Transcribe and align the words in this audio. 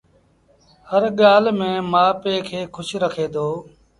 هر 0.89 1.03
ڳآل 1.19 1.43
ميݩ 1.59 1.85
مآ 1.91 2.05
پي 2.21 2.33
کي 2.47 2.61
کُش 2.73 2.89
رکي 3.03 3.25
دو 3.33 3.47